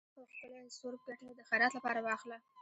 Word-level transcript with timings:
ښه 0.13 0.21
ښکلے 0.33 0.59
څورب 0.77 0.99
کټے 1.07 1.29
د 1.35 1.39
خيرات 1.49 1.71
لپاره 1.75 1.99
واخله۔ 2.01 2.37